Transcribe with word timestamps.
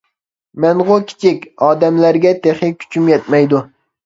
-مەنغۇ 0.61 0.97
كىچىك، 1.11 1.45
ئادەملەرگە 1.67 2.33
تېخى 2.47 2.71
كۈچۈم 2.81 3.13
يەتمەيدۇ. 3.15 3.63